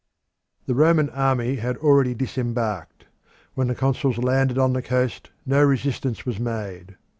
The 0.65 0.73
Roman 0.73 1.11
army 1.11 1.57
had 1.57 1.77
already 1.77 2.15
disembarked. 2.15 3.05
When 3.53 3.67
the 3.67 3.75
consuls 3.75 4.17
landed 4.17 4.57
on 4.57 4.73
the 4.73 4.81
coast 4.81 5.29
no 5.45 5.61
resistance 5.63 6.25
was 6.25 6.39
made. 6.39 6.95